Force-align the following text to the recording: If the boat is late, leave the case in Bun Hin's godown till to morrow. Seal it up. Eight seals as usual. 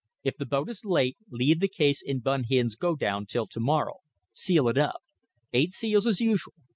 If 0.23 0.37
the 0.37 0.47
boat 0.47 0.67
is 0.67 0.83
late, 0.83 1.15
leave 1.29 1.59
the 1.59 1.67
case 1.67 2.01
in 2.03 2.21
Bun 2.21 2.45
Hin's 2.49 2.75
godown 2.75 3.27
till 3.27 3.45
to 3.45 3.59
morrow. 3.59 3.97
Seal 4.31 4.67
it 4.67 4.77
up. 4.79 5.03
Eight 5.53 5.73
seals 5.75 6.07
as 6.07 6.19
usual. 6.19 6.53